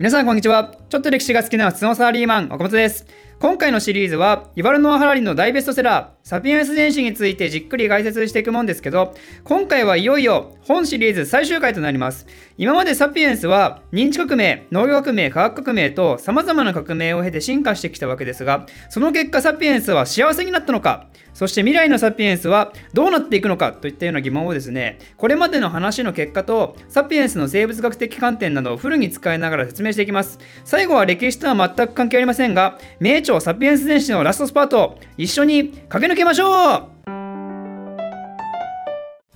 [0.00, 0.76] 皆さんこんにちは。
[0.88, 3.04] ちょっと歴史が好きな普通のサラリーマン岡本です。
[3.40, 9.14] 今回のシリーズはイバルノア・ハラリの大ベストセラーサピエンス電子についてじっくり解説していくもんですけど
[9.44, 12.26] 今回はいよいよ本シリーズ最終回となります。
[12.58, 30.38] 今までサピエンスは認知革命農業革命科学革命と様々な革命を経て進化してきたわけですがその結果サピエンスは幸せになったのかそして未来のサピエンスはどうなっていくのかといったような疑問をですねこれまでの話の結果とサピエンスの生物学的観点などをフルに使いながら説明していきます。
[30.64, 37.00] 最後は歴史とは全く関係ありませんが名著サピエンス電子のラストスパート一緒に駆け抜けましょう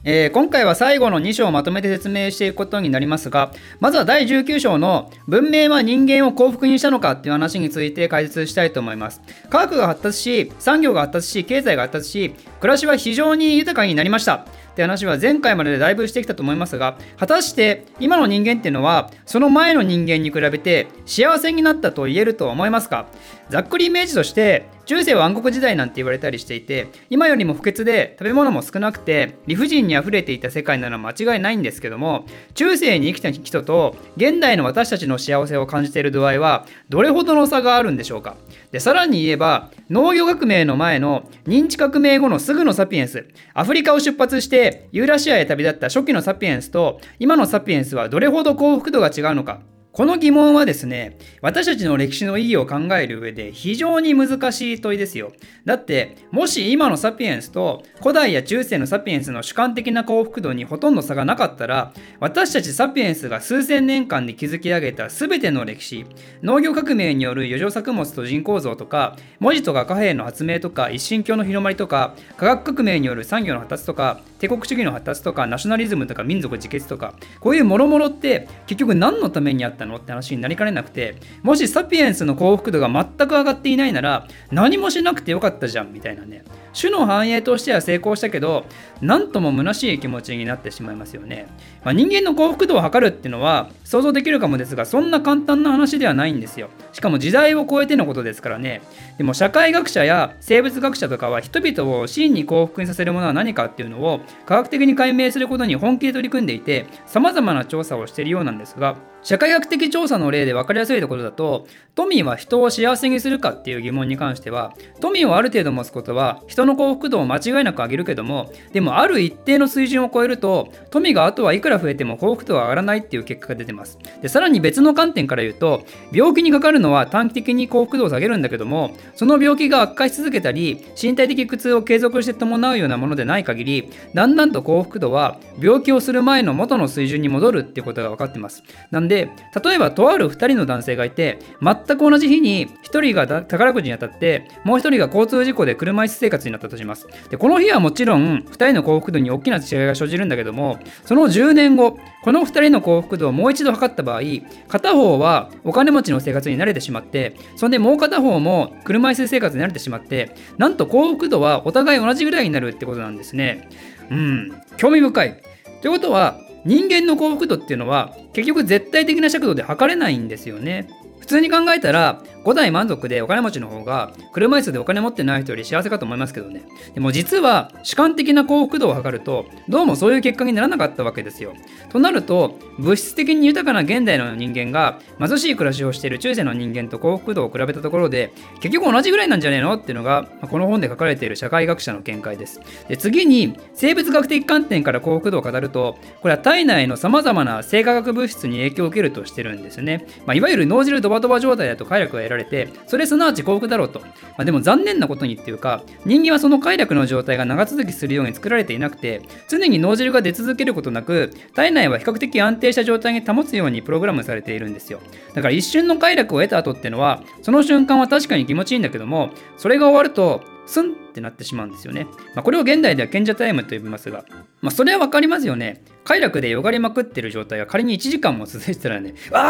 [0.07, 9.23] えー、今回は最後の2章をまとめて説明していくことになりますが、まずは第19章の文明は人間を幸福にしたのかっていう話について解説したいと思います。
[9.49, 14.45] 科学が発達し、産業が発達し、経済が発達し、暮らしは非常に豊かになりました。
[14.75, 23.07] って話は前回まででだいぶしてきたと思いますが、果たして今の人間っていうのは、その前の人間に比べて幸せになったと言えると思いますか
[23.51, 38.37] ざっくりイメージとして、中世は暗黒時代なんて言われたりしていて今よりも不潔で食べ物も少なくて理不尽にあふれていた世界なら間違いないんですけども中世に生きた人と現代の私たちの幸せを感じている度合いはどれほどの差があるんでしょうか。
[38.73, 49.61] でさらに言えば農業革命の前の認知革命後のすぐのサピエンスアフリカを出発してユーラシアへ旅立った初期のサピエンスと今のサピエンスはどれほど幸福度が違うのか。
[49.95, 55.31] この疑問はですね、私たちの歴史の意義を考える上で非常に難しい問いですよ。
[55.65, 66.05] だって、もし今のサピエンスと古代や中世のサピエンスの主観的な幸福度にほとんど差がなかったら、私たちサピエンスが数千年間で築き上げた全ての歴史、
[66.43, 79.97] 農業革命による余剰作物と人口増とか、文字とか貨幣の発明とか、一神教の広まりとか、科学革命による産業の発達とか、帝国主義の発達とか、ナショナリズムとか民族自決とか、こういうもろもろって結局何のためにあったったの？
[79.97, 86.45] って話になりかねなくてもしサピエンスの幸福度が全く上がっていないなら何もしなくてよかったじゃんみたいなね。
[86.77, 88.67] 種の繁栄としては成功したけど
[89.01, 91.47] 何とも虚しい気持ちになってしまいますよね、
[91.85, 96.71] まあ、人間の幸福度を測るっていうのは想像できるかもですがそんな簡単な話ではないんですよ。
[96.93, 98.83] しかも時代を超えてのことですからね。
[99.19, 123.99] でも社会学者や生物学者とかは人々を真に幸福にさせるものは何かっていうのを科学的に解明することに本気で取り組んでいて様々な調査をしているようなんですが社会学的調査の例で分かりやすいところだと富は人を幸せにするかっていう疑問に関しては富をある程度持つことは人の幸福度を間違いなく上げるけどもでもある一定の水準を超えると富があとはいくら増えても幸福度は上がらないっていう結果が出てます。
[124.21, 138.63] でさらに別の観点から言うと病気にかかるのは短期的に幸福度を下げるんだけどもその病気が悪化し続けたり身体的苦痛を継続して伴うようなものでない限りだんだんと幸福度は病気をする前の元の水準に戻るっていうことが分かってます。
[138.91, 139.31] なんでで
[139.65, 147.07] 例えばとある2人の男性がいて全く同じ日に1人が宝くじに当たってもう1人が交通事故で車椅子生活になったとします。
[147.31, 154.23] でこの日はもちろん2人の幸福度に大きな違いが生じるんだけどもその10年後この2人の幸福度をもう一度測った場合
[154.67, 163.69] 片方はお金持ちの生活に慣れてしまってそんでもう片方も車椅子生活に慣れてしまってなんと幸福度はお互い同じぐらいになるってことなんですね。
[164.11, 165.43] うん興味深い。
[165.81, 170.89] ということは人間の幸福度っていうのは結局絶対的な尺度で測れないんですよね。
[171.21, 176.63] 普通に考えたら5代満足でお金持ちの方が車椅子でお金持ってない人より幸せかと思いますけどね。
[176.95, 181.55] でも実は主観的な幸福度を測るとどうもそういう結果にならなかったわけですよ。
[181.89, 189.75] となると物質的に豊かな現代の人間が貧しい暮らしをしている中世の人間と幸福度を比べたところで結局同じぐらいなんじゃねえの？
[189.75, 192.61] っていうのがこの本で書かれている社会学者の見解です。
[192.89, 204.09] で次に生物学的観点から幸福度を語るとこれは体内のさまざまな生化学物質に影響を受けるとしてるんですね、まあ、いわゆる脳汁ドバドバ状態だと快楽が得られられてそれすなわち幸福だろうと、ま
[204.39, 215.01] あ、でも残念なことにっていうか人間はその快楽の状態が長続きするように作られていなくて常に脳汁が出続けることなく体内は比較的安定した状態に保つようにプログラムされているんですよ
[215.35, 222.07] だから一瞬の快楽を得た後ってのはその瞬間は確かに気持ちいいんだけどもそれが終わるとスンってなってしまうんですよね。
[222.35, 224.25] まあ、これを現代では賢者タイムと呼びますが、
[224.61, 225.85] まあ、それは分かりますよね。
[226.05, 229.41] 快楽でよがりまくってる状態が仮に1時間も続いてたらね、ああ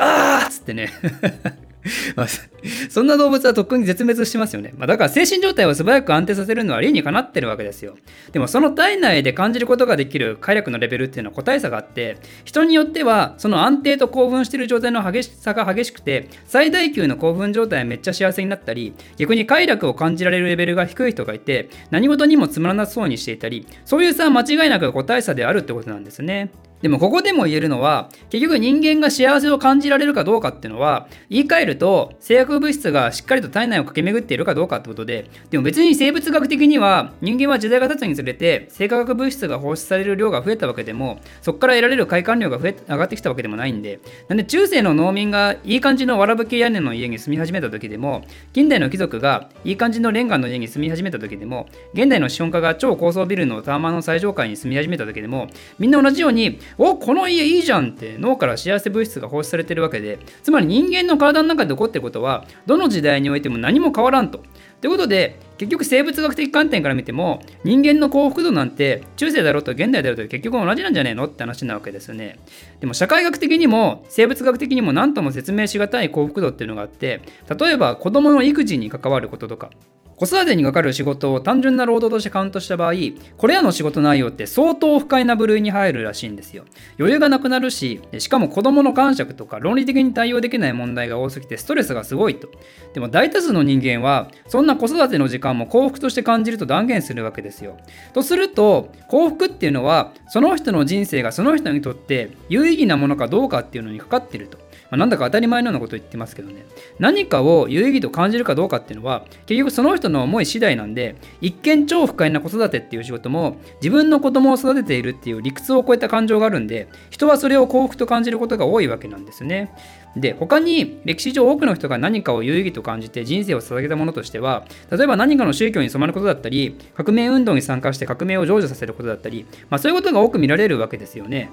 [0.00, 0.92] あああっつってね、
[2.90, 4.72] そんな動物はとっくに絶滅してますよね。
[4.76, 7.96] まあ、だから精神状態を素早く安定させるのは理にかなってるわけですよ。
[8.32, 26.50] でもその体内で感じることができる快楽のレベルっていうのは個体差があって、人によってはその安定と興奮してる状態の激しさが激しくて、最大級の興奮状態はめっちゃ幸せになったり、逆に快楽を感じられるレベルが低い人がいて、何事にもつまらなそうにしていたり、そういう差は間違いなく個体差であるってことなんですね。
[26.82, 55.48] でもここでも言えるのは結局人間が幸せを感じられるかどうかっていうのは言い換えると制約物質がしっかりと体内を駆け巡っているかどうかってことででも別に生物学的には人間は時代が経つにつれて生化学物質が放出される量が増えたわけでもそこから得られる快感量が増え上がってきたわけでもないんでなんで中世の農民がいい感じのわらぶき屋根の家に住み始めた時でも近代の貴族がいい感じのレンガの家に住み始めた時でも現代の資本家が超高層ビルのタワマンの最上階に住み始めた時でも
[55.78, 64.42] みんな同じようにおこの家いいじゃんって脳から幸せ物質が放出されてるわけでつまり人間の体の中で起こってることはどの時代においても何も変わらんと。
[64.80, 72.38] ということで結局生物学的観点から見ても人間の幸福度なんて中世だろうと現代だろうと結局同じなんじゃねえのって話なわけですよね。
[72.80, 77.22] でも社会学的にも生物学的にも何とも説明しがたい幸福度っていうのがあって
[77.58, 79.70] 例えば子供の育児に関わることとか
[80.16, 82.94] 子育てにかかる仕事を単純な労働としてカウントした場合、
[83.36, 86.64] これらの仕事内容って相当不快な部類に入るらしいんですよ。
[86.98, 92.48] 余裕がなくなるし、しかも子供の感触とか論理的に対応できない問題が多すぎてストレスがすごいと。
[92.94, 97.76] でも大多数の人間は、そんな子育ての時間も幸福として感じると断言するわけですよ。
[98.14, 104.65] とすると、幸福っていうのは、その人の人生がその人にとって有意義なものかどうかっていうのにかかってると。
[104.90, 106.66] まあ、なんだか当たり前のようなこと言ってますけどね。
[106.98, 119.72] 何かを有意義と感じるかどうかっていうのは結局その人の思い次第なんで一見超不快な子育てっていう仕事も自分の子供を育てているっていう理屈を超えた感情があるんで人はそれを幸福と感じることが多いわけなんですね。
[120.16, 131.50] で他に歴史上多くの人が何かを有意義と感じて人生を捧げたものとしては例えば何かの宗教に染まることだったり革命運動に参加して革命を成就させることだったり、まあ、そういうことが多く見られるわけですよね。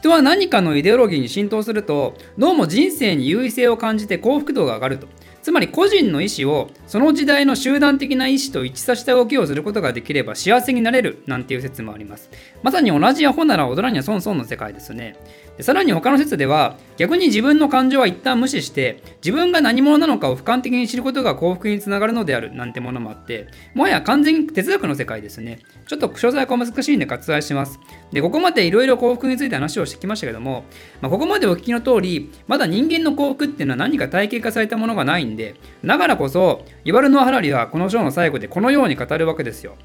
[0.00, 5.06] 人は何かのイデオロギーに浸透するとどうも人生に優位性を感じて幸福度が上がると。
[5.42, 12.30] つまり個人の意思をその時代の集団的な意思と一致させた動きをすることができれば幸せになれるなんていう説もあります。
[12.62, 14.92] まさに同じアホなら踊らには損損の世界です。
[14.92, 15.16] ね
[15.62, 25.60] さらに他の説では逆に自分の感情は一旦無視して自分が何者なのかを俯瞰的に知ることが幸福につながるのであるなんてものもあってもはや完全に哲学の世界ですね。
[25.86, 27.78] ちょっと詳細は難しいんで割愛します。
[28.12, 30.64] でここまでいろいろ幸福について話をしてきましたけども、
[31.00, 35.54] まあ、ここまでお聞きの通りまだ人間の幸福っていうのは何か体系化されたものがないんで
[35.84, 39.76] だからこそイワルノ・ハラリはこの章の最後でこのように語るわけですよ。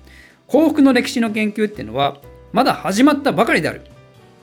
[0.47, 2.17] 幸福の歴史の研究っていうのは
[2.53, 3.81] まだ始まったばかりである。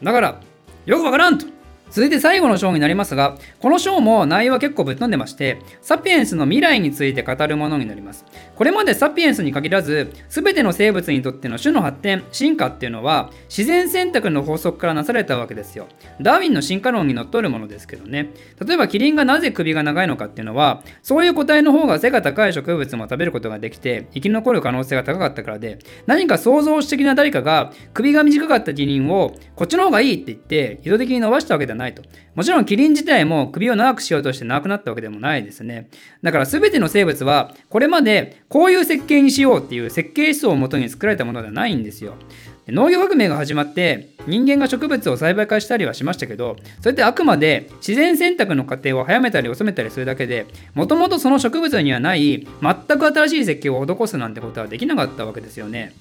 [0.02, 0.40] だから
[0.86, 1.46] よくわからんと。
[1.92, 8.24] 続いて最後の章になりますが、この章も内容は結構ぶっ飛んでまして、サピエンスの未来について語るものになります。
[8.56, 15.86] これまでサピエンスに限らず、全ての生物にとっての種の発展、進化っていうのは、自然選択の法則からなされたわけですよ。
[16.18, 18.30] ダーウィンの進化論にのっとるものですけどね。
[18.66, 32.02] 例えば、キリンがなぜ首が長いのかっていうのは、そういう個体の方が背が高い植物も食べることができて、生き残る可能性が高かったからで、何か創造主的な誰かが首が短かったキリンを、こっちの方がいいって言って、意図的に伸ばしたわけではないないと。
[32.34, 35.88] もちろんキリン自体も首を長くしようとして長くなったわけでもないですね。
[36.22, 42.14] だから全ての生物はこれまでこういう設計にしようっていう設計思想をもとに作られたものではないんですよ。
[42.68, 55.92] 農業革命が始まって人間が植物を栽培化したりはしましたけどそれってあくまで自然選択の過程を早めたり遅めたりするだけでもともとその植物にはない全く新しい設計を施すなんてことはできなかったわけですよね。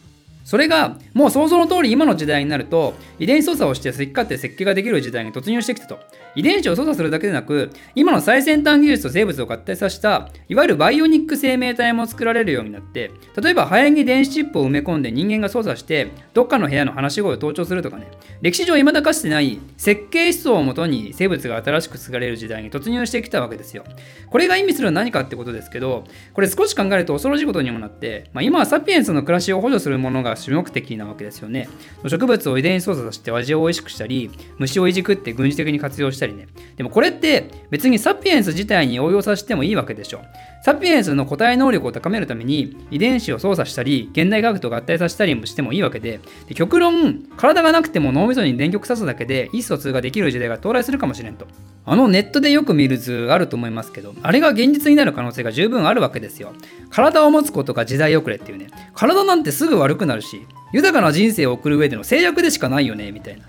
[0.43, 5.99] それがもう想像の通り今の時代になると遺伝子操作をして好き勝手設計ができる時代に突入してきたと。
[6.35, 13.11] 遺伝子を操作するだけでなく今の最先端技術と生物を合体させたいわゆるバイオニック生命体も作られるようになって
[13.41, 18.07] 例えば肺に電子チップを埋め込んで人間が操作してどっかの部屋の話し声を盗聴するとかね。
[18.41, 23.83] 歴史上未だかつてない設計思想をもとに生物が新しく作られる時代に突入してきたわけですよ。
[24.29, 31.69] これが意味するのは何かってことですけどこれ少し考えると恐ろしいことにもなって、まあ、今はサピエンスの暮らしを補助するものがが主目的なわけですよね。
[32.07, 36.47] 植物を遺伝子操作させて味を美味しくしたり、虫をいじくって軍事的に活用したりね。
[36.75, 40.21] でもこれって別にサピエンス自体に応用させてもいいわけでしょ。
[40.63, 51.47] サピエンスの個体能力を高めるために遺伝子を操作したり、現代科学と合体させたりもしてもいいわけで、で極論、体がなくても脳みそに電極刺すだけで意思疎通ができる時代が到来するかもしれんと。
[51.83, 56.53] あのネットでよく見る図あると思いますけど、あれが現実になる可能性が十分あるわけですよ。
[56.91, 58.67] 体を持つことが時代遅れっていうね。
[58.93, 63.45] 体なんてすぐ悪くなるし、豊かな人生を送る上での制約でしかないよね、みたいな。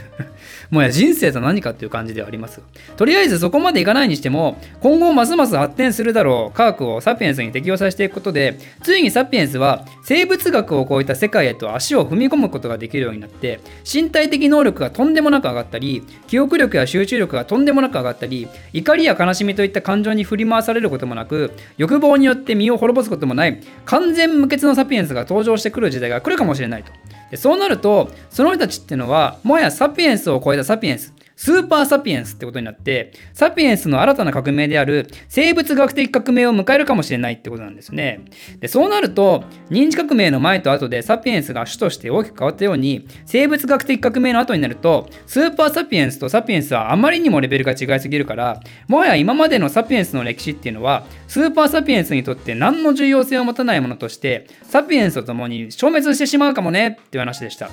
[0.70, 2.60] もや人生と何かっていう感じではあります。
[2.96, 26.92] とりあえずそこまでいかないにしても、今後ますます発展するだろう科学をサピエンスに適用させていくことで、ついにサピエンスは生物学を超えた世界へと足を踏み込むことができるようになって、身体的能力がとんでもなく上がったり、記憶力や集中力がとんでもなく上がったり、怒りや悲しみといった感情に振り回されることもなく、欲望によって身を滅ぼすこともない、完全無欠のサピエンスが登場してくる時代が来るかもしれないと。
[27.36, 31.12] そうなるとその人たちっていうのはもはやサピエンスを超えたサピエンス。
[31.36, 38.24] スーパーサピエンスってことになってサピエンスの新たな革命である生物学的革命を迎えるかもしれないってことなんですね。
[38.60, 57.70] でそうなると認知革命の前と後でサピエンスが主として大きく変わったように生物学的革命の後になるとスーパーサピエンスとサピエンスはあまりにもレベルが違いすぎるからもはや今までのサピエンスの歴史っていうのはスーパーサピエンスにとって何の重要性を持たないものとしてサピエンスと共に消滅してしまうかもねっていう話でした。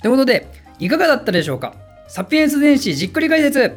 [0.00, 0.46] ということで
[0.78, 1.74] いかがだったでしょうか？
[2.10, 3.72] サピエンス電子じっくり解説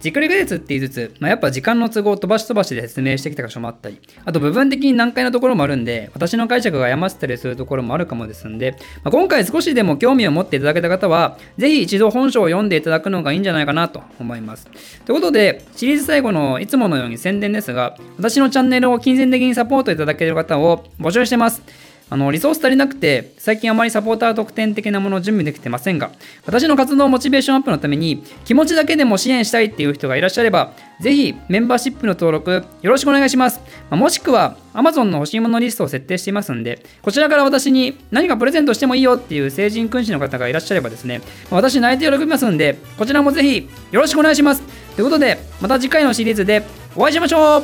[0.00, 14.66] じっくり解説って言いつつ、まあ、やっぱ時間の都合を飛ばし飛ばしで説明してきた箇所もあったり、あと部分的に難解なところもあるんで、私の解釈が誤ったりするところもあるかもですんで、まあ、今回少しでも興味を持っていただけた方は、ぜひ一度本書を読んでいただくのがいいんじゃないかなと思います。
[15.06, 21.62] ということで、シリーズ最後のいつものように宣伝ですが、私のチャンネルを金銭的にサポートいただける方を募集してます。
[22.10, 26.10] あの、リソース足りなくて、最近あまりサポーター特典的なものを準備できてませんが、
[26.44, 33.60] 私の活動モチベーションアップのために、気持ちだけでも支援したいっていう人がいらっしゃれば、ぜひメンバーシップの登録よろしくお願いします。
[33.88, 44.62] まあ、もしくは Amazon の欲しいものリストを設定していますんで、こちらから私に何かプレゼントしてもいいよっていう成人君子の方がいらっしゃればですね、私泣いて喜びますんで、こちらもぜひよろしくお願いします。
[44.96, 46.64] ということで、また次回のシリーズで
[46.96, 47.62] お会いしましょう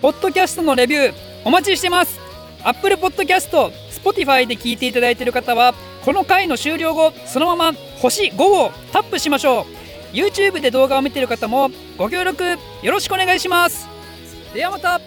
[0.00, 1.14] ポッドキャストのレビュー
[1.44, 2.25] お待ちしてます
[2.64, 10.16] Apple Podcast、Spotify で聞いていただいている方は、この回の終了後、そのまま星5をタップしましょう。
[10.16, 12.44] YouTube で動画を見ている方もご協力
[12.82, 13.88] よろしくお願いします。
[14.54, 15.00] ではまた